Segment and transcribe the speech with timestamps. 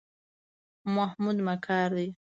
[0.95, 2.07] محمود مکار دی.